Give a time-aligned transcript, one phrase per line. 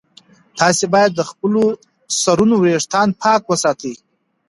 [0.59, 1.63] تاسي باید د خپلو
[2.21, 3.93] سرونو ویښتان پاک وساتئ.